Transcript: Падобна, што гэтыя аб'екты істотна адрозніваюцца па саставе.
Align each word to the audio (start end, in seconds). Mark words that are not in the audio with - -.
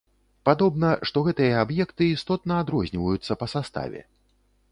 Падобна, 0.47 0.89
што 1.09 1.17
гэтыя 1.27 1.59
аб'екты 1.65 2.07
істотна 2.15 2.57
адрозніваюцца 2.63 3.39
па 3.43 3.51
саставе. 3.55 4.01